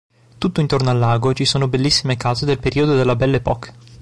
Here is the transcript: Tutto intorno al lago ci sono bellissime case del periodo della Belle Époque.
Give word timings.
Tutto 0.39 0.61
intorno 0.61 0.89
al 0.89 0.97
lago 0.97 1.31
ci 1.35 1.45
sono 1.45 1.67
bellissime 1.67 2.17
case 2.17 2.43
del 2.43 2.57
periodo 2.57 2.95
della 2.95 3.15
Belle 3.15 3.37
Époque. 3.37 3.71